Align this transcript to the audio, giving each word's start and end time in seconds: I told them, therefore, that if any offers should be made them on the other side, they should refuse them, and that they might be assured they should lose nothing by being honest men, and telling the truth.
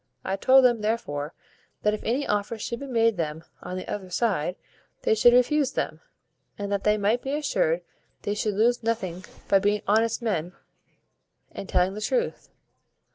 I 0.25 0.35
told 0.35 0.65
them, 0.65 0.81
therefore, 0.81 1.35
that 1.83 1.93
if 1.93 2.01
any 2.03 2.25
offers 2.25 2.63
should 2.63 2.79
be 2.79 2.87
made 2.87 3.17
them 3.17 3.43
on 3.61 3.77
the 3.77 3.87
other 3.87 4.09
side, 4.09 4.55
they 5.03 5.13
should 5.13 5.31
refuse 5.31 5.73
them, 5.73 6.01
and 6.57 6.71
that 6.71 6.83
they 6.83 6.97
might 6.97 7.21
be 7.21 7.33
assured 7.35 7.83
they 8.23 8.33
should 8.33 8.55
lose 8.55 8.81
nothing 8.81 9.23
by 9.47 9.59
being 9.59 9.83
honest 9.87 10.19
men, 10.23 10.53
and 11.51 11.69
telling 11.69 11.93
the 11.93 12.01
truth. 12.01 12.49